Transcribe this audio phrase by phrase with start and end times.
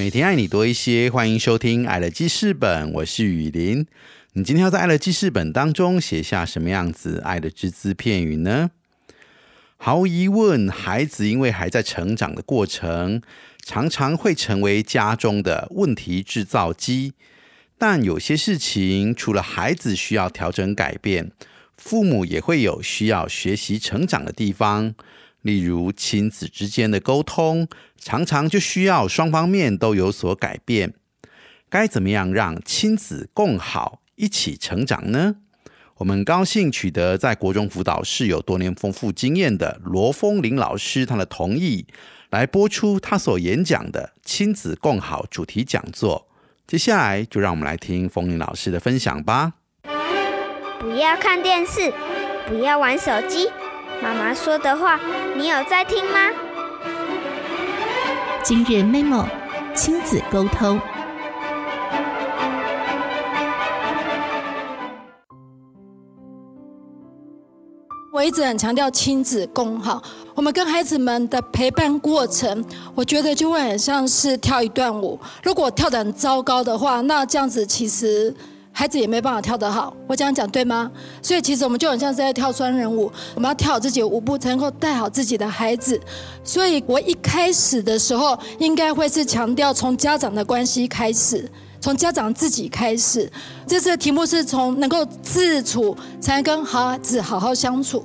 [0.00, 3.86] 每天爱你多一些，欢迎收听《爱的记事本》，我是雨林。
[4.32, 8.70] 你今天要在《爱的记事本》当中写下什么样子爱的只字片语呢？
[9.76, 13.20] 毫无疑问，孩子因为还在成长的过程，
[13.62, 17.12] 常常会成为家中的问题制造机。
[17.76, 21.30] 但有些事情，除了孩子需要调整改变，
[21.76, 24.94] 父母也会有需要学习成长的地方。
[25.42, 27.68] 例如亲子之间的沟通，
[27.98, 30.94] 常常就需要双方面都有所改变。
[31.68, 35.36] 该怎么样让亲子共好，一起成长呢？
[35.98, 41.86] 我们高兴取得在国中辅导室有多年丰富经验的罗峰林老师他的同意，
[42.30, 46.26] 来播出他所演讲的亲子共好主题讲座。
[46.66, 49.52] 接下来就让我们来听峰林老师的分享吧。
[50.78, 51.92] 不要看电视，
[52.48, 53.48] 不要玩手机。
[54.02, 54.98] 妈妈说的话，
[55.36, 56.30] 你有在听吗？
[58.42, 59.26] 今日 memo
[59.74, 60.80] 亲子沟通。
[68.10, 70.02] 我一直很强调亲子共好。
[70.34, 75.20] 我们跟孩子们的陪伴过程，我觉得就会很像是跳一段舞。
[75.42, 78.34] 如果跳得很糟糕的话，那这样子其实。
[78.72, 80.90] 孩子也没办法跳得好，我这样讲对吗？
[81.20, 86.00] 所以其实我们就很像是在跳双人舞，我们要跳好自己的舞步，才能够带好自己的孩子。
[86.42, 91.46] 所以我一开始的时候，应该会是强调从家长的关系开始，
[91.80, 93.30] 从家长自己开始。
[93.66, 98.04] 这次的题目是从能够自处，才能跟孩子好好相处。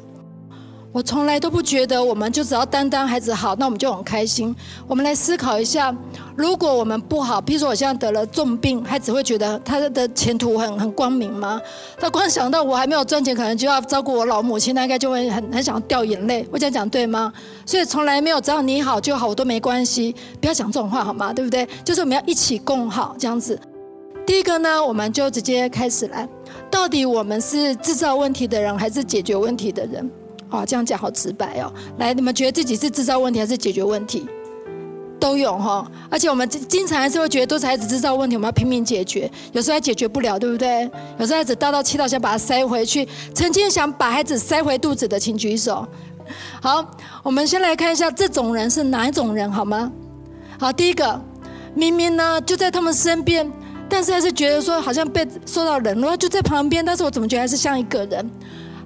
[0.95, 4.56] 我从来都不觉得，我们就只要单单孩子好，那我们就很开心。
[4.88, 5.94] 我们来思考一下，
[6.38, 11.59] 如果我们不好，譬如说我现在得了重病，孩子会觉得他的前途很很光明吗？
[12.00, 16.47] 他光想到我还没有赚钱，可能就要照顾我老母亲，他应该就会很很想掉眼泪。
[16.50, 17.29] 我这样讲对吗？
[17.66, 20.16] 所以从来没有只要你好就好，我都没关系。
[20.39, 21.34] 不要讲这种话好吗？
[21.34, 21.67] 对不对？
[21.84, 23.59] 就是我们要一起共好这样子。
[24.25, 26.25] 第一个呢，我们就直接开始来，
[26.72, 30.09] 到底我们是制造问题的人，还是解决问题的人？
[30.50, 31.73] 啊，这样讲好直白哦！
[31.97, 34.25] 来，你们觉得自己是制造问题还是解决问题？
[35.17, 40.84] 都有哈，而且我们经常还是会觉得都是孩子制造问题，我们要拼命解决，有时候还解决不了，对不对？
[41.17, 45.88] 有时候孩子大到气到想把他塞回去，曾经想把孩子塞回肚子的，请举手。
[46.61, 46.85] 好，
[47.23, 49.91] 我们先来看一下这种人是哪一种人，好吗？
[50.59, 51.19] 好，第一个，
[51.73, 53.51] 明明呢就在他们身边，
[53.89, 58.29] 但是还是觉得说好像被受到冷落，就在旁边，但是我怎么觉得还是像一个人？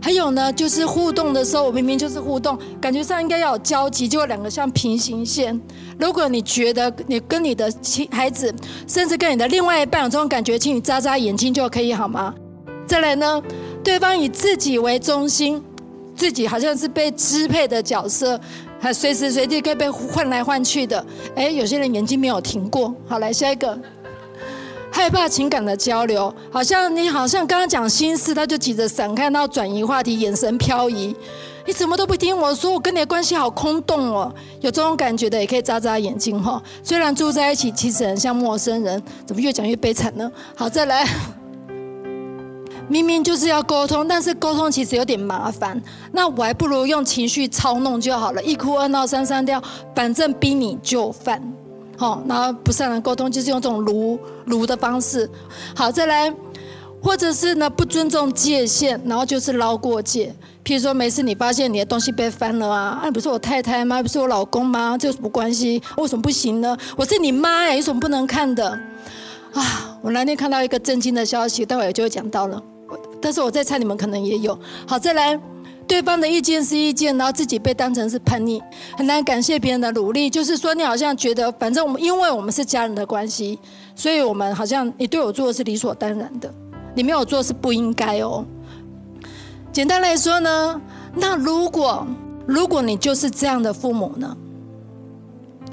[0.01, 5.59] 还有呢，就是互动的时候，我明明就是互动，感觉上应该要有交集，结果两个像平行线。
[5.99, 8.53] 如果你觉得你跟你的亲孩子，
[8.87, 12.33] 甚至跟你的另外一半有这种感觉，请你眨眨眼睛就可以好吗？
[12.87, 13.41] 再来呢，
[13.83, 15.61] 对方以自己为中心，
[16.15, 18.39] 自己好像是被支配的角色，
[18.79, 21.05] 还随时随地可以被换来换去的。
[21.35, 22.95] 哎，有些人眼睛没有停过。
[23.05, 23.77] 好，来下一个。
[25.09, 31.15] 害怕情感的交流，好像你好像刚刚讲心事，他就急着闪开，然后转移话题，眼神飘移。
[31.65, 34.31] 你怎么都不听我说，我跟你的关系好空洞哦。
[34.61, 36.61] 有这种感觉的也可以眨眨眼睛哈。
[36.83, 39.01] 虽然住在一起，其实很像陌生人。
[39.25, 40.31] 怎么越讲越悲惨呢？
[40.55, 41.03] 好，再来。
[42.87, 45.81] 明明就是要沟通，但是沟通其实有点麻烦。
[46.11, 49.59] 那我还不如用情绪操弄就好了，一哭二闹三上吊，
[49.95, 51.41] 反正逼你就范。
[51.99, 55.29] 好，然后不善的沟通就是用这种撸撸的方式。
[55.75, 56.33] 好，再来，
[57.03, 60.33] 或者是呢不尊重界限，然后就是捞过界。
[60.63, 64.01] 譬如说，没事，你发现你的东西被翻了啊，啊，不是我太太吗？
[64.01, 64.97] 不是我老公吗？
[64.97, 65.81] 这有什么关系？
[65.97, 66.77] 为什么不行呢？
[66.95, 68.69] 我是你妈哎，有什么不能看的？
[69.53, 72.63] 啊，我那天看到一个震惊的消息，待会就会讲到了。
[73.21, 74.57] 但是我在猜，你们可能也有。
[74.87, 75.37] 好，再来。
[75.89, 78.61] 对方的意见是意见，然后自己被当成是叛逆，
[78.95, 80.29] 很难感谢别人的努力。
[80.29, 83.57] 就是说，你好像觉得，反正我们因为我们是家人的关系，
[83.95, 86.53] 所以我们好像你对我做的是理所当然的，
[86.93, 88.45] 你没有做是不应该哦。
[89.73, 90.79] 简单来说呢，
[91.15, 92.05] 那如果
[92.45, 94.37] 如果你就是这样的父母呢，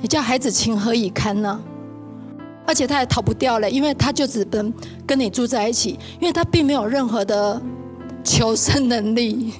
[0.00, 1.60] 你叫孩子情何以堪呢？
[2.66, 4.72] 而且他也逃不掉了，因为他就只能
[5.06, 7.60] 跟你住在一起，因为他并没有任何的
[8.24, 9.52] 求生能力。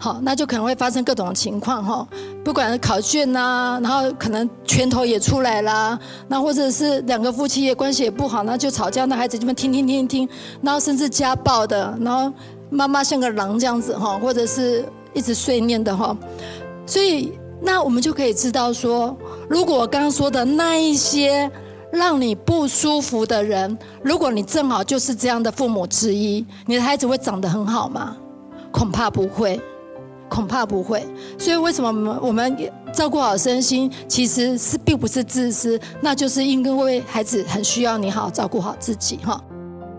[0.00, 2.06] 好，那就可能会发生各种情况哈，
[2.44, 5.98] 不管是考卷呐、然后可能拳头也出来啦，
[6.28, 10.28] 那或者是两个夫妻也关系也不好，那就吵架，那孩子这边听听听听，
[10.62, 12.32] 然后甚至家暴的，然后
[12.70, 16.16] 妈妈像个狼这样子哈，或者是一直碎念的哈，
[16.86, 19.16] 所以那我们就可以知道说，
[19.50, 21.50] 如果我刚刚说的那一些
[21.90, 28.16] 让你不舒服的人，如果你正好就是这样的父母之一，你的孩子会长得很好吗？
[28.70, 29.60] 恐怕不会。
[30.28, 31.06] 恐怕不会，
[31.38, 32.56] 所以为什么我们我们
[32.92, 39.40] 照顾好身心，其实是并不是自私，那就是因为孩子很需要你好好照顾好自己哈。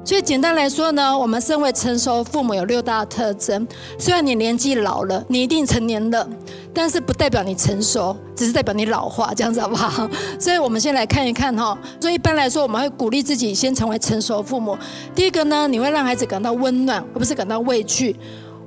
[0.05, 3.67] 所以简单来说呢，我们身为成熟父母有六大特征。
[3.99, 6.27] 虽然你年纪老了，你一定成年了，
[6.73, 10.09] 但是不代表你成熟，只是代表你老化，这样子好不好？
[10.39, 11.77] 所以我们先来看一看哈。
[11.99, 14.75] 所以一般来说，我们会鼓励自己先成为成熟父母。
[15.13, 18.15] 第一个呢，你会让孩子感到温暖，而不是感到畏惧。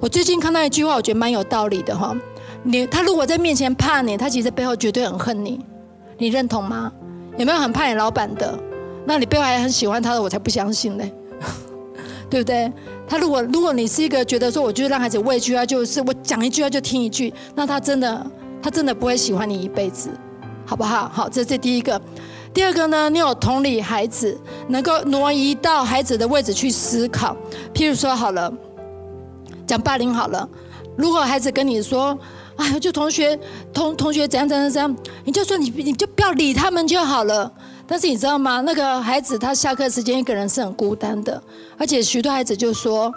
[0.02, 2.12] 我最近看到一句话，我觉得蛮有道理的哈。
[2.64, 5.64] 你他如果在面前怕你，他其实背后绝对很恨你，
[6.18, 6.90] 你认同吗？
[7.36, 8.58] 有没有很怕你老板的？
[9.06, 11.08] 那你背后还很喜欢他的，我才不相信呢，
[12.28, 12.72] 对不对？
[13.06, 18.26] 他如果如果你是一个觉得说，我就让孩子畏惧啊，就是我讲一句他就听一句，那他真的
[18.60, 20.10] 他真的不会喜欢你一辈子，
[20.66, 21.08] 好不好？
[21.14, 22.00] 好，这是第一个。
[22.52, 27.36] 第二个呢，你有同理孩子，能够挪移到孩子的位置去思考。
[27.72, 28.52] 譬如说，好了。
[29.66, 30.48] 讲霸凌好了，
[30.96, 32.18] 如果孩子跟你说
[32.56, 33.38] ：“哎，就同学
[33.72, 37.50] 同同学怎样怎样怎样”，你就说你你就不要理他们就好了。
[37.86, 38.60] 但是你知道吗？
[38.62, 41.42] 那个孩子他下课时间一个人是很孤单的，
[41.76, 43.12] 而且许多孩子就说：“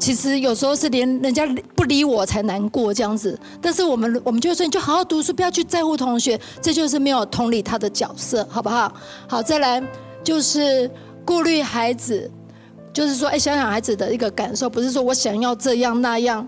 [0.00, 1.46] 其实有时候是连人家
[1.76, 8.92] 不理我才难过这样子。”但是我们我们就说你就好好读书，不要去在乎同学，这就是没有同理他的角色，好不好？
[9.28, 9.82] 好，再来
[10.24, 10.90] 就是
[11.24, 12.30] 顾虑孩子。
[12.94, 16.46] 就是说，哎，想想孩子的一个感受，不是说我想要这样那样，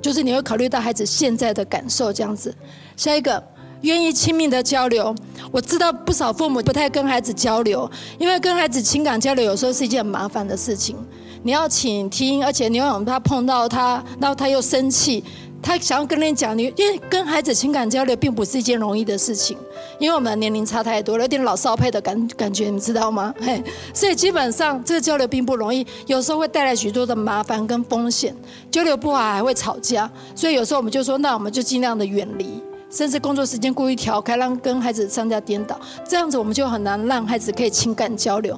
[0.00, 2.54] 就是你会考虑到孩子现在的感受这样子。
[2.96, 3.42] 下一个，
[3.80, 5.12] 愿意亲密的交流。
[5.50, 10.96] 我知道不少父母不太跟孩子交流，因为跟孩子情感交流有时候是一件很麻烦的事情。
[11.42, 15.24] 你要倾听，而且你要他碰到他，然后他又生气。
[15.62, 19.56] 他想要跟你讲，你因为跟孩子情感交流并不是一件容易的事情，
[19.98, 23.34] 因为我们的年龄差太多了，有点老少配的感感觉，你知道吗？
[23.40, 23.60] 嘿，
[23.92, 28.32] 所以基本上这个交流并不容易，有时候会带来许多的麻烦跟风险，
[28.70, 38.56] 交流不好还会吵架，所以有时候我们就说，那我们就尽量的远离，甚至工作时间故意调开，让跟孩子上下颠倒，这样子我们就很难让孩子可以情感交流。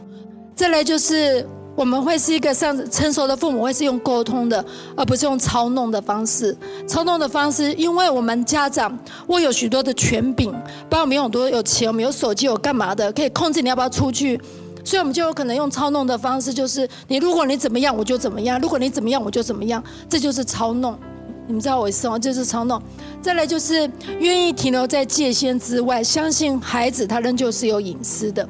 [0.54, 1.46] 再来就是。
[1.78, 4.64] 我们会是一个像成熟的父母，会是用沟通的，
[4.96, 6.54] 而不是用操弄的方式。
[6.88, 8.98] 操弄的方式，因为我们家长
[9.28, 10.50] 握有许多的权柄，
[10.90, 14.36] 包括我们有很多有钱，我们有手机，有干嘛的，可以控制你要不要出去，
[14.82, 19.80] 所以我们就有可能用操弄的方式，就是你如果你怎么样，我就怎么样；如果你怎么样，我就怎么样。
[20.08, 20.98] 这就是操弄，
[21.46, 22.18] 你们知道我意思吗？
[22.18, 22.82] 就是操弄。
[23.22, 23.88] 再来就是
[24.18, 28.48] 愿意停留在界限之外，相信孩子他仍旧是有隐私的。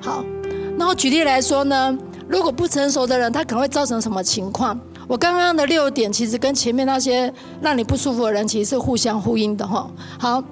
[0.00, 0.24] 好，
[0.78, 1.98] 然后举例来说呢？
[2.28, 4.78] 如果不成熟的人，他可能会造成什么情况？
[5.06, 9.86] 我刚刚的六点其实跟前面那些让你不舒服的人其实是互相呼应的哈。
[10.18, 10.42] 好，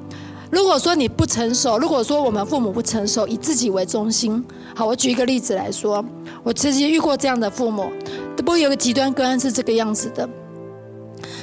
[0.50, 4.44] 如果说你不成熟，如果说我们父母不成熟，以自己为中心，
[4.76, 6.04] 好，我举一个例子来说，
[6.42, 7.90] 我其实遇过这样的父母，
[8.36, 10.28] 不过有个极端个案是这个样子的，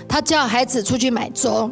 [0.08, 1.68] 他叫孩子出去买粥，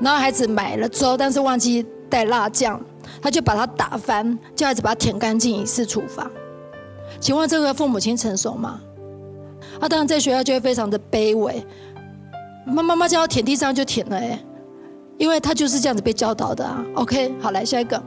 [0.00, 2.80] 然后孩子买了粥，但是忘记带辣酱，
[3.20, 6.26] 他就把它打翻，叫孩子把它舔干净以示处罚。
[7.20, 8.80] 请问这个父母亲成熟吗？
[9.78, 11.64] 他当然在学校就会非常的卑微，
[12.66, 14.38] 妈妈妈叫他舔地上就舔了哎，
[15.18, 16.84] 因为他就是这样子被教导的啊。
[16.94, 18.02] OK，好来下一个，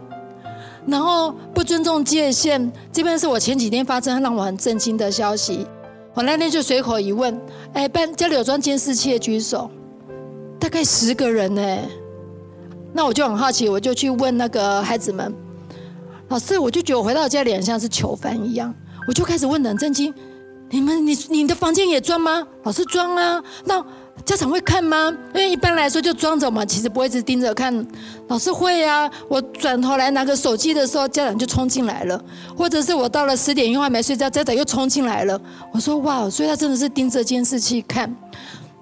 [0.85, 5.65] 然后不尊重界限，这边是我前几天发生让我很震惊的消息。
[6.13, 7.39] 我那天就随口一问，
[7.73, 9.69] 哎，班家里有装监视器的举手，
[10.59, 11.77] 大概十个人呢。
[12.93, 15.33] 那我就很好奇，我就去问那个孩子们，
[16.27, 18.71] 老师，我就觉得我回到家里很像是囚犯一样。
[19.07, 20.13] 我就开始问冷震惊，
[20.69, 22.45] 你们你你的房间也装吗？
[22.63, 23.83] 老师装啊，那
[24.25, 25.13] 家长会看吗？
[25.33, 27.85] 因为一般来说就装着嘛，其实不会一直盯着看。
[28.27, 32.23] 老师会啊，我转头来拿个手机的时候，家长就冲进来了，
[32.55, 35.39] 或者是我到了十点又还没睡觉，家长又冲进来了。
[35.73, 38.15] 我说哇，所以他真的是盯着监视器看。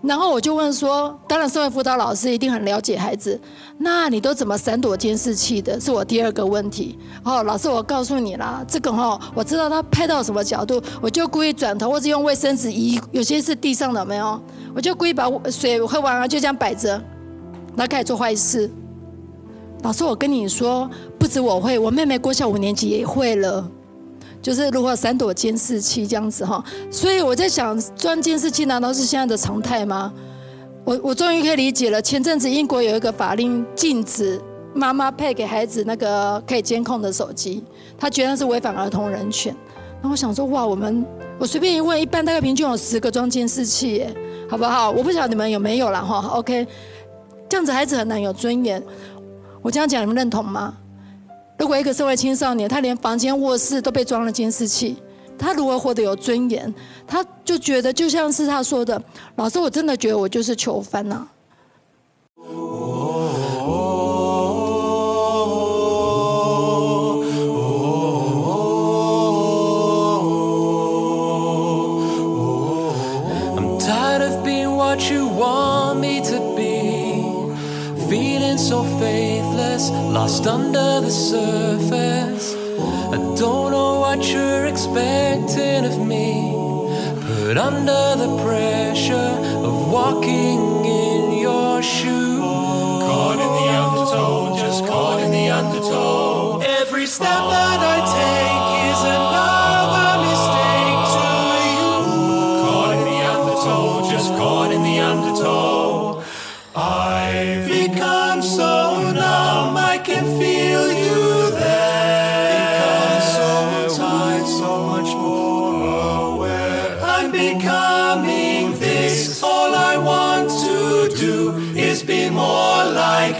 [0.03, 3.39] 然后我就问说，当然，身为辅导老师一定很了解孩子，
[3.77, 5.79] 那你都怎么闪躲监视器的？
[5.79, 6.97] 是我第二个问题。
[7.23, 14.41] 哦，老师，我告诉你啦，这个哈，我知道他拍到什么角度，我就故意转头，或者用卫生纸移，有些是地上的没有，
[14.73, 16.89] 我就故意把水喝完了，就这样摆着，
[17.75, 18.69] 然后开始做坏事。
[19.83, 20.89] 老师，我跟你说，
[21.19, 23.69] 不止我会，我妹妹郭小五年级也会了。
[24.41, 30.11] 就是如果闪躲监视器这样子哈，所以我在想，装监视器难道是现在的常态吗？
[30.83, 32.01] 我我终于可以理解了。
[32.01, 34.41] 前阵子英国有一个法令禁止
[34.73, 37.63] 妈妈配给孩子那个可以监控的手机，
[37.97, 39.55] 他觉得那是违反儿童人权。
[40.01, 41.05] 那我想说，哇，我们
[41.37, 44.15] 我随便一问，一般大概平均有十个装监视器，耶，
[44.49, 44.89] 好不好？
[44.89, 46.27] 我不晓得你们有没有了哈。
[46.33, 46.65] OK，
[47.47, 48.83] 这样子孩子很难有尊严。
[49.61, 50.75] 我这样讲你们认同吗？
[51.61, 54.97] 如果一个社会青少年，他连房间卧室都被装了监视器，
[55.37, 56.73] 他如何活得有尊严？
[57.05, 58.99] 他就觉得就像是他说的，
[59.35, 61.27] 老师，我真的觉得我就是囚犯呐。
[80.31, 82.55] Lost under the surface.
[83.15, 86.53] I don't know what you're expecting of me.
[87.27, 89.33] Put under the pressure
[89.67, 90.60] of walking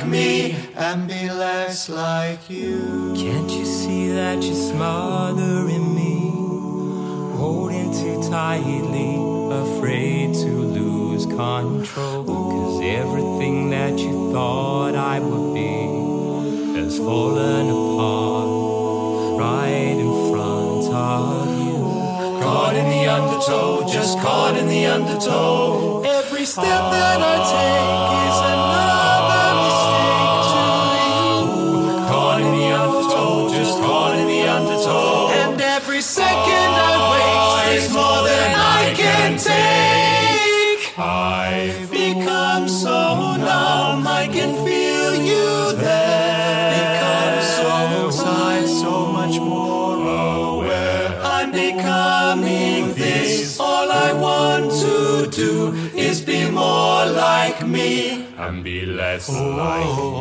[0.01, 3.13] like me and be less like you.
[3.15, 6.31] Can't you see that you're smothering me?
[7.38, 9.15] Holding too tightly,
[9.51, 12.24] afraid to lose control.
[12.25, 21.48] Cause everything that you thought I would be has fallen apart right in front of
[21.60, 22.41] you.
[22.41, 26.01] Caught in the undertow, just caught in the undertow.
[26.03, 28.70] Every step that I take is another
[51.51, 53.60] becoming this.
[53.60, 60.12] All I want to do is be more like me and be less like you.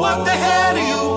[0.00, 1.16] What the hell are you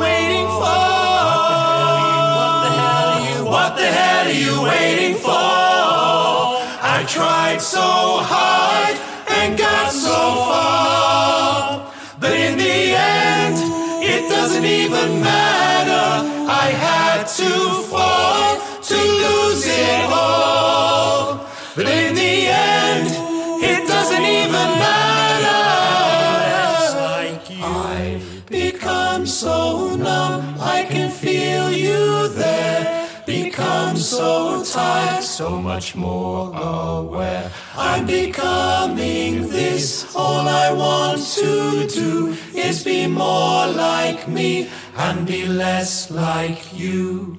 [34.20, 37.50] so tired, so much more aware.
[37.78, 40.14] I'm becoming this.
[40.14, 47.38] All I want to do is be more like me and be less like you.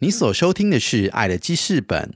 [0.00, 2.14] 你所收听的是《爱的记事本》。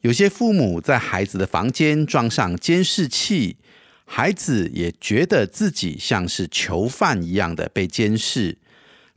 [0.00, 3.58] 有些父母在孩子的房间装上监视器，
[4.06, 8.56] 孩子也觉得自己像是囚犯一样的被监视。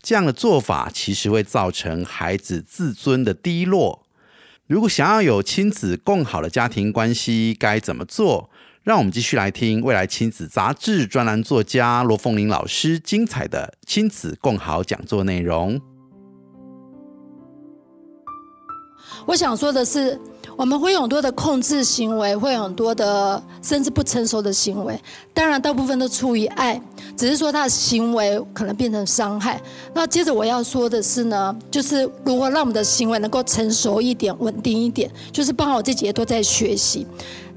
[0.07, 4.05] 这样的做法其实会造成孩子自尊的低落。
[4.65, 8.49] 如果想要有亲子更好的家庭关系，该怎么做？
[8.83, 15.81] 让我们继续来听未来亲子杂志专栏作家罗凤玲老师精彩的亲子共好讲座内容。
[19.25, 20.17] 我想说的是，
[20.57, 24.99] 我们会有很多的控制行为，会有很多的甚至不成熟的行为。
[25.31, 26.81] 当然，大部分都出于爱，
[27.15, 29.61] 只是说他的行为可能变成伤害。
[29.93, 37.05] 那接着我要说的是呢，就是如何让我们的行为能够成熟一点、稳定一点，就是包括我自己也都在学习。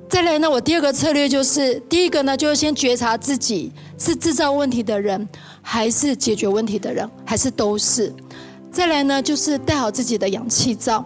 [0.06, 5.26] 再来呢，我第二个策略就是，第一个呢，就是先觉察自己是制造问题的人，
[5.62, 8.12] 还是解决问题的人，还是都是。
[8.70, 11.02] 再来呢，就是戴好自己的氧气罩。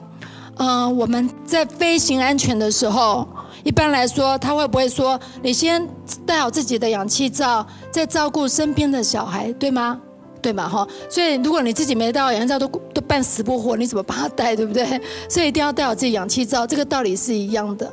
[0.56, 3.26] 嗯，我们在飞行安全的时候，
[3.64, 5.84] 一般来说，他会不会说你先
[6.24, 10.00] 戴好自己的氧气罩，再照顾身边的小孩，对吗？
[10.40, 10.86] 对嘛哈？
[11.08, 15.00] 所以如果你自己没戴好氧气罩，都都半死不活，你怎么帮他戴，对不对？
[15.28, 17.90] 所以一定要戴好自己氧气罩，这个道理是一样的。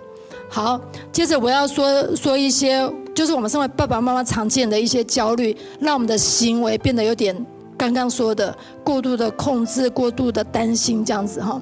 [0.49, 0.79] 好，
[1.13, 7.33] 接着我要说说一些，就是我们身为爸爸妈妈常见的一些焦虑，让我们的行为变得有点
[7.77, 11.59] 刚刚说的过度的控制、过度的担心这样子哈。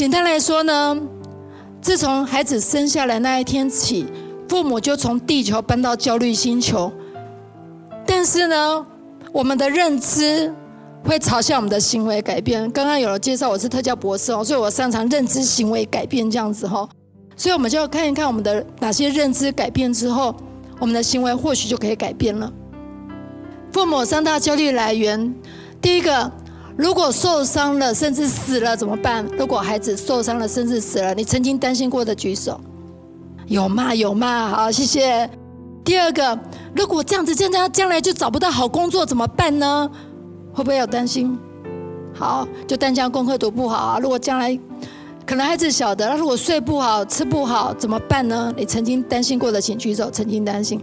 [0.00, 0.96] 简单来说呢，
[1.82, 4.06] 自从孩子生下来那一天起，
[4.48, 6.90] 父母就从地球搬到焦虑星球。
[8.06, 8.86] 但是呢，
[9.30, 10.50] 我们的认知
[11.04, 12.62] 会朝向我们的行为改变。
[12.70, 16.88] 刚刚有了介绍，我是特教博士哦，所以我擅长认知行为改变这样子哈。
[17.36, 20.34] 所以我们就要看一看我们的哪些认知改变之后，
[20.78, 22.50] 我们的行为或许就可以改变了。
[23.70, 25.34] 父母三大焦虑来源，
[25.78, 26.32] 第一个，
[26.80, 29.22] 如果受伤了甚至死了怎么办？
[29.38, 32.58] 如果孩子受伤了甚至死了，你曾经担心过的举手，
[33.48, 33.94] 有吗？
[33.94, 34.48] 有吗？
[34.48, 35.28] 好，谢谢。
[35.84, 36.38] 第二个，
[36.74, 39.90] 如果这样子，这样将来就找不到好工作怎么办呢？
[40.54, 41.38] 会不会有担心？
[42.14, 43.98] 好，就担心功课读不好啊。
[44.00, 44.58] 如果将来
[45.26, 48.50] 可能孩子小的，那如果睡不好、吃不好怎么办呢？
[48.56, 50.10] 你曾经担心过的，请举手。
[50.10, 50.80] 曾经担心。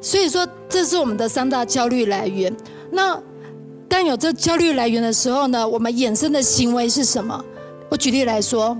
[0.00, 2.56] 所以说，这是我们的三大焦虑来源。
[2.90, 3.20] 那
[3.88, 7.42] 当有这焦虑来源的时候呢，我们衍生的行为是什么？
[7.88, 8.76] 我举例来说，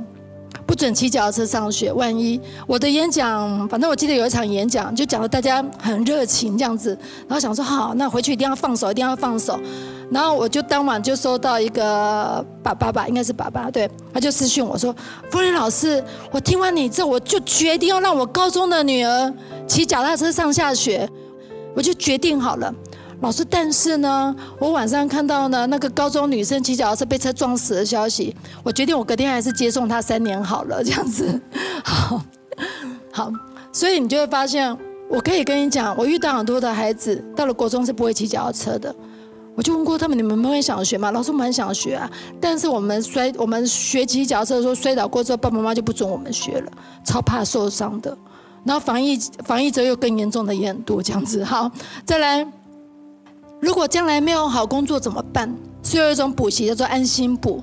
[0.66, 1.90] 不准骑脚踏车上学。
[1.92, 6.90] 万一我的演讲，反正我记得有一场演讲，就讲的大家很热情这样子，
[7.26, 9.58] 然后想说好，那回去一定要放手，一定要放手。
[10.10, 14.94] 然后我就当晚就收到一个爸爸吧，应该是爸爸，对，他就私讯我说
[15.30, 19.32] ：“风林老师，我听完你这，我就决定要让我高中的女儿
[19.66, 21.08] 骑脚踏车上下学，
[21.74, 22.74] 我就决定好了。
[23.20, 31.40] 老师，但是呢，我晚上看到呢那个高中女生骑脚踏车被车撞死的消息，我决定我隔天还是接送她三年好了，这样子，
[31.84, 32.22] 好，
[33.12, 33.32] 好，
[33.72, 34.76] 所以你就会发现，
[35.10, 38.94] 我可以跟你讲，我遇到很多的孩子到了国中是不会骑脚踏车的。”
[39.58, 41.10] 我就问过他们，你们不会想学吗？
[41.10, 42.08] 老师，我们很想学啊，
[42.40, 46.70] 但是我们摔，我们学骑脚踏车的时候摔倒过之后，爸爸妈妈就不准我们学了，
[47.04, 48.16] 超怕受伤的。
[48.64, 51.42] 然后防疫防疫者又更严重的也很多，这样子。
[51.42, 51.68] 好，
[52.06, 52.46] 再来，
[53.60, 55.54] 如果将来没有好工作怎么办？
[55.82, 57.62] 是有一种补习叫做安心补，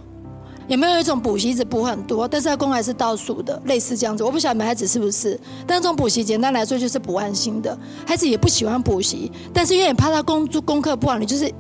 [0.68, 4.24] 有没有一种补习只补很多，但是他功还是倒数的，类似这样子。
[4.24, 5.40] 我不晓得你们孩子是不是？
[5.68, 11.52] 但这种补习简单来说就是补安心的，孩子也不喜欢补习，但是因为你怕他功功课不好，你就是。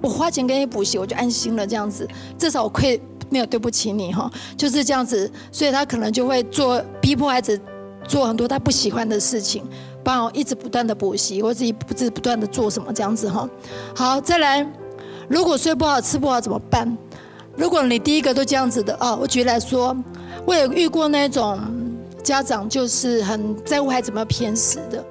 [0.00, 1.66] 我花钱给你补习，我就安心了。
[1.66, 2.06] 这样子，
[2.38, 5.28] 至少我亏没有对不起你哈，就是这样子。
[5.50, 7.60] 所以他可能就会做逼迫孩子
[8.06, 9.64] 做很多他不喜欢的事情，
[10.02, 13.48] 帮我一直不断的补习，或者一直不断的做什么这样子哈。
[13.94, 14.66] 好，再来，
[15.28, 16.96] 如果睡不好、吃不好怎么办？
[17.56, 19.96] 如果你第一个都这样子的哦，我举例来说，
[20.46, 21.60] 我有遇过那种
[22.22, 25.04] 家长，就是很在乎孩子有没有偏食的。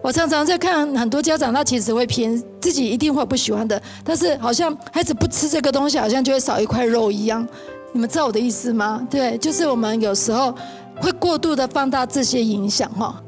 [0.00, 7.46] 我常常在看很多家长，他其实会偏自己一定会不喜欢的，但是好像孩子不吃这个东西，好像就会少一块肉一样。
[7.92, 9.04] 你们知道我的意思吗？
[9.10, 10.54] 对，就是我们有时候
[11.00, 13.20] 会过度的放大这些影响哈。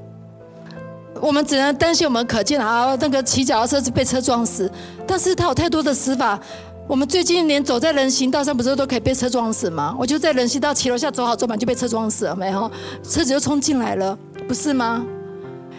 [1.20, 4.70] 我们只能担心我们可见啊，那个骑脚踏车是被车撞死，
[5.06, 6.38] 但是他有太多的死法。
[6.88, 9.94] 我们最近连走在人行道上，不是都可以被车撞死吗？
[9.98, 12.68] 我就在人行道骑楼下走好走满就被车撞死了，没有？
[13.02, 15.04] 车子就冲进来了，不是吗？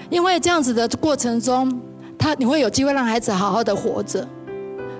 [0.10, 1.82] 因为这样子的过程中，
[2.17, 4.25] 他你会有机会让孩子好好的活着，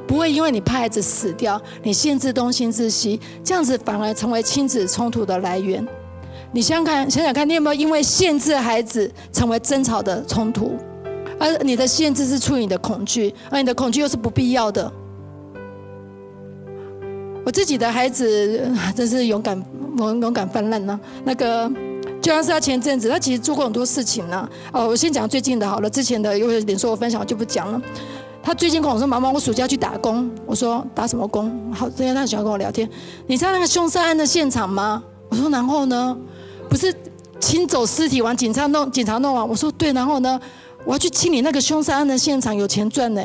[0.06, 5.88] 不会因为你怕孩子死掉，你限制东限制西，这样子反而成为亲子冲突的来源。
[6.51, 10.77] 你想想看，想想看，你有没有因为限制孩子成为争吵的冲突？
[11.39, 14.91] 而你的限制是出于你的恐惧，而你的恐惧又是不必要的。
[17.45, 19.61] 我自己的孩子真是勇敢，
[19.97, 21.71] 勇勇敢泛滥呢，那个。
[22.21, 24.47] 就像是他前阵子，他其实做过很多事情呢。
[24.71, 27.81] 哦，我先讲最近的好了，之前的因为脸说我分享，就不讲了。
[28.43, 32.87] 他最近跟我说：“妈妈，我暑假去打工。”我说：“打什么工？”好，之前他喜欢跟我聊天。
[33.25, 35.01] 你知道那个凶杀案的现场吗？
[35.29, 36.15] 我说：“然后呢？
[36.71, 36.95] 不是
[37.38, 40.39] 清走尸体完，警察弄，警察弄完。”我说：“对，然后呢？
[40.86, 43.21] 我要去清理那个凶杀案的现场，有钱赚呢。”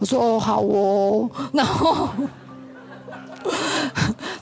[0.00, 1.30] 我说：“哦，好哦。
[1.54, 2.08] ”然后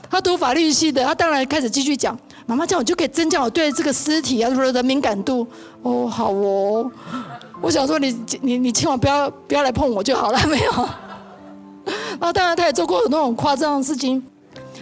[0.09, 2.17] 他读法律系的，他当然开始继续讲。
[2.47, 5.45] 妈妈讲，我就可以增加我对这个尸体啊什么的敏感度。
[5.83, 6.89] 哦，好哦。
[7.61, 10.71] 我想说，你你你千万不要不要来碰我就好了，没有。
[12.19, 14.23] 然后当然他也做过很多很夸张的事情，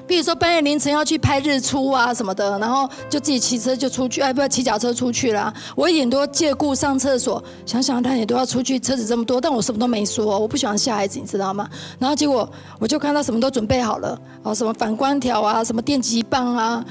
[0.08, 5.54] 比如说半夜凌晨要去拍日出啊什么的，然后就自己骑车就出去，哎，不要骑脚车出去啦。
[5.76, 11.68] 我一点多借故上厕所，想想他也都要出去，车子这么多，但我什么都没说，我不喜欢吓孩子，你知道吗？
[11.98, 16.86] 然后结果我就看他什么都准备好了，哦，什么反光条啊，什么电击棒啊。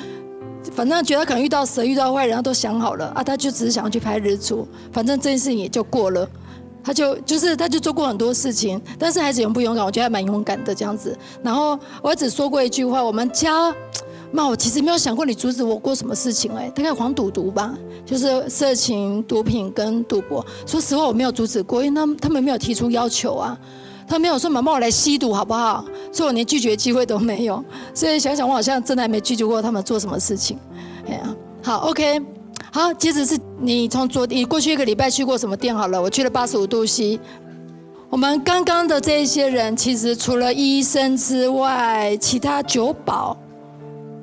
[0.73, 6.27] 反正觉得可能遇到蛇、遇到坏人，他都想好了啊，他就只是想要去拍日出，反正这件事情也就过了。
[6.85, 9.85] 他就就是他就做过很多事情，但是孩子勇不勇敢？
[9.85, 11.17] 我觉得还蛮勇敢的这样子。
[11.43, 13.75] 然后我只说过一句话：我们家，
[14.31, 20.45] 妈，我其实没有想过你阻止我过什么事情哎，大概黄赌毒吧，就是色情、毒品跟赌博。
[20.67, 23.59] 说实话，我没有阻止过，因为他他们没有提出要求啊。
[24.07, 25.83] 他没有说妈妈我来吸毒好不好？
[26.13, 27.65] 所以我连拒绝机会都没有。
[27.95, 30.59] 所以想想我好像真的还没拒绝过他们做什么事情。
[31.09, 32.21] 哎呀，好，OK，
[32.75, 36.03] 好，接着是你从昨你过去一个礼拜去过什么店好了？
[36.03, 37.21] 我去了八十五度 C。
[38.11, 43.37] 我们刚刚的这一些人，其实除了医生之外，其他酒保、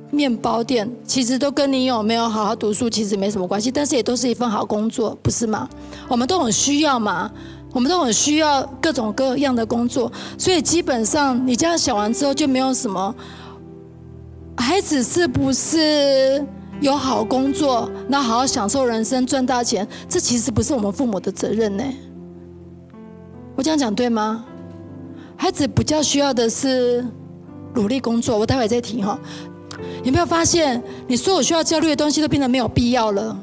[0.09, 5.69] 面包店，其实都跟你有没有好好读书其实没什么关系，但是也都是一份好工作，不是吗？
[6.09, 7.31] 我们都很需要嘛，
[7.71, 13.15] 我们都很需要各种各样的工作，所以基本上你这样想完之后，就没有什么
[14.57, 16.45] 孩子是不是
[16.81, 21.83] 有好工作，那好好享受人生，赚大钱，这其实不是我们父母的责任呢。
[23.55, 24.43] 我这样讲对吗？
[25.37, 27.05] 孩子比较需要的是
[27.75, 28.37] 努力工作。
[28.37, 29.19] 我待会再提哈。
[30.03, 33.37] 有没有发现，你所有需要焦虑的东西都变得没有必要了？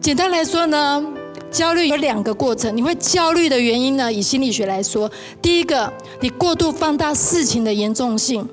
[0.00, 1.04] 简单来说呢，
[1.50, 2.76] 焦虑有两个过程。
[2.76, 5.10] 你会焦虑的原因呢，以心理学来说，
[5.42, 8.48] 第一个，你过度放大事情的严重性。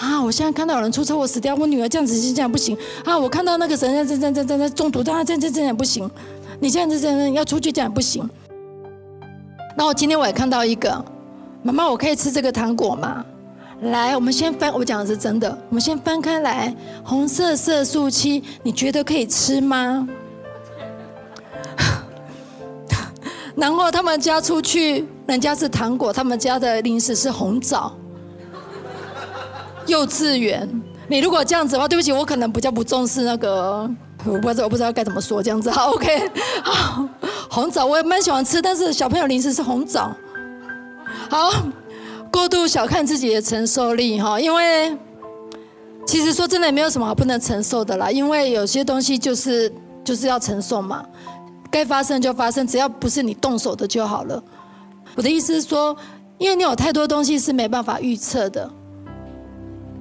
[0.00, 2.76] 啊，我现在看到有人出车祸死掉，我女儿这样子是这样不行。
[3.04, 6.10] 啊，我看到那个人在在在在在中毒，这样这这这样不行。
[6.58, 8.28] 你这样子这样要出去这样不行。
[9.76, 11.04] 那我今天我也看到一个，
[11.62, 13.22] 妈妈，我可以吃这个糖果吗？
[13.82, 20.08] 来，我们先翻，我讲的是真的，我们先翻开来，红色色素七，你觉得可以吃吗？
[23.54, 27.94] 然后他们家出去，人家是糖果，他们家的零食是红枣。
[29.86, 30.68] 幼稚园，
[31.08, 33.90] 你如果这样子的话，对不起，我可能比较不重视那个，
[34.24, 36.30] 我不知道我不知道该怎么说，这样子好 OK。
[36.62, 37.08] 好，
[37.50, 40.12] 红枣我也蛮喜欢吃，但是小朋友零食是红枣。
[41.28, 41.50] 好，
[42.32, 44.96] 过度小看自己的承受力哈，因为
[46.06, 49.72] 其实说真的也没有什么好不能承受的啦，因为有些东西就是
[50.04, 51.04] 就是要承受嘛，
[51.70, 54.42] 该发生就发生，只要不是你动手的就好了。
[55.16, 55.96] 我的意思是说，
[56.38, 58.70] 因为你有太多东西是没办法预测的。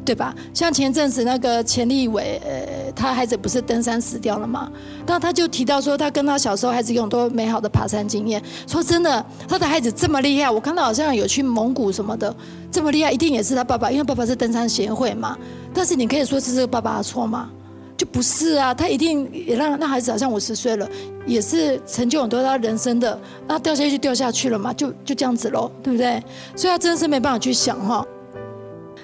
[0.10, 0.34] 对吧？
[0.56, 4.68] 像前阵子那个钱立伟，呃，他孩子不是登山死掉了吗？
[5.06, 8.42] 那他就提到说，他跟他小时候孩子有很多美好的爬山经验。
[8.66, 12.36] 说真的，他的孩子这么厉害，我看到好像有去蒙古什么的，
[12.72, 15.38] 这么厉害，一定也是他爸爸，因为爸爸是登山协会嘛。
[15.76, 17.52] 但是你可以说是这个爸爸的错吗？
[17.96, 20.90] 就不是啊，他一定也让那孩子好像五十岁了，
[21.28, 23.16] 也是成就很多他人生的，
[23.48, 26.20] 那掉下去就掉下去了嘛，就就这样子喽，对不对？
[26.56, 28.04] 所以他真的是没办法去想哈。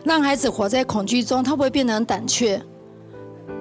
[0.05, 2.61] 让孩子活在恐惧中，他会变得很胆怯，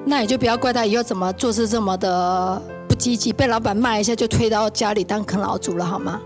[0.04, 6.20] 那你就不要怪他以后怎么做事这么的不积极，被老板骂一下就推到家里当啃老族了，好吗？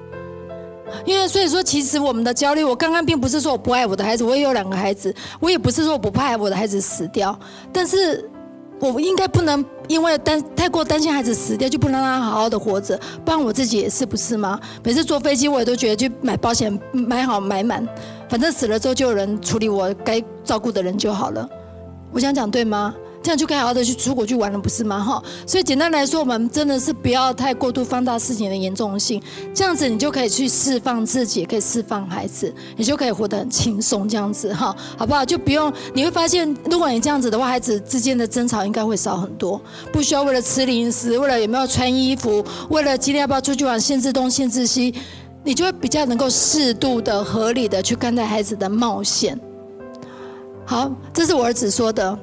[1.04, 7.38] 因为所以说，其实我们的焦虑，我刚刚并不是说我不爱我的孩子，我也有两个孩子，我也不是说我不怕我的孩子死掉，
[7.72, 8.28] 但是
[8.80, 14.58] 我应该不能因为担太过担心孩子死掉，就不能让他好好的活着，不然我自己也是不是吗？
[14.82, 17.86] 每次坐飞机，我也都觉得去买保险，买好买满。
[18.28, 21.48] 反正死了之后就有人处理我该照顾的人就好了，
[22.12, 22.94] 我想讲对吗？
[23.20, 25.00] 这样就可以好好的去出国去玩了，不是吗？
[25.00, 29.20] 哈，所以简单来说，我们真的是不要太过度放大事情的严重性，
[29.52, 35.24] 这样子你就可以去释放自己，可以释放孩子，你就可以活得很轻松，这样子哈，好不好？
[35.24, 39.60] 就不用你会发现，如果你这样子的话，孩子之间的争吵应该会少很多，
[39.92, 44.94] 不需要为了吃零食，为了有没有穿衣服，为了今天要不要出去玩，限制东限制西。
[45.44, 49.38] 你就会比较能够适度的、合理的去看待孩子的冒险。
[50.66, 52.18] 好，这是我儿子说的，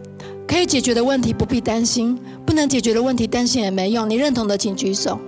[0.47, 4.08] 可以解决的问题不必担心，不能解决的问题担心也没用。
[4.10, 5.19] 你认同的请举手。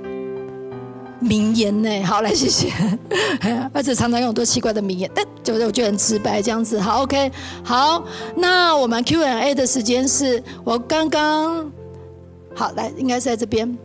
[1.20, 2.04] 名言呢？
[2.04, 2.72] 好，来谢谢。
[3.74, 6.80] 儿子常常用多奇怪的名言，但就是我觉得很直白这样子。
[6.80, 7.32] 好，OK，
[7.64, 8.04] 好，
[8.36, 11.72] 那我们 Q&A 的时间是我刚刚
[12.54, 13.76] 好来，应该是在这边。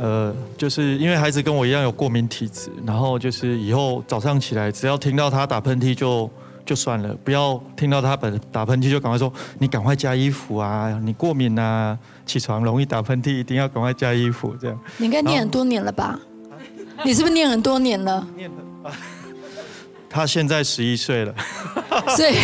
[0.00, 6.30] 呃，就是因为孩子跟我一样有过敏体质，然后就是以后早上起来，只要听到他打喷嚏就
[6.64, 14.80] 就算了，不要听到他本打喷嚏就赶快说你赶快加衣服啊，你过敏啊，起床容易打喷嚏，一定要赶快加衣服这样。
[14.96, 16.18] 你应该念很多年了吧？
[17.04, 18.26] 你是不是念很多年了？
[18.34, 18.92] 念了。
[20.08, 21.34] 他现在十一岁了，
[22.16, 22.34] 所以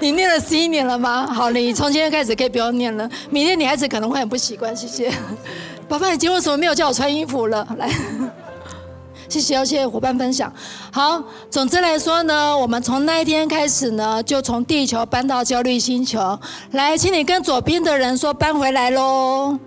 [0.00, 1.26] 你念了十一年了吗？
[1.26, 5.12] 好，你从今天开始可以不要念了，明天你孩子可能会很不习惯，谢谢。
[5.88, 7.66] 爸爸，你今天为什么没有叫我穿衣服了？
[7.78, 7.88] 来，
[9.26, 10.52] 谢谢，谢谢伙伴分享。
[10.92, 16.38] 好，总之来说呢，我们从那一天开始呢，就从地球搬到焦虑星球。
[16.72, 19.58] 来，请你跟左边的人说搬回来喽。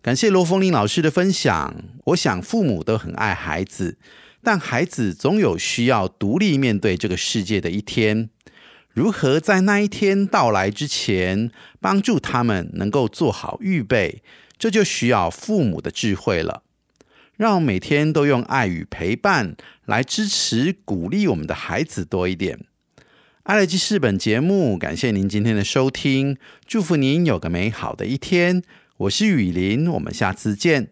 [0.00, 1.74] 感谢罗凤玲老师的分享。
[2.06, 3.98] 我想父母都很爱孩子，
[4.42, 8.30] 但孩子总有需要独立面对这个世界的一天。
[8.96, 11.50] 如何在那一天到来之前，
[11.82, 14.22] 帮助他们能够做好预备，
[14.56, 16.62] 这就需要父母的智慧了。
[17.36, 19.54] 让每天都用爱与陪伴
[19.84, 22.60] 来支持、鼓励我们的孩子多一点。
[23.42, 28.62] 爱乐记事本节目，感谢您今天的收听，祝福您有个美好的一天。
[28.96, 30.88] 我是雨林，我们下次见。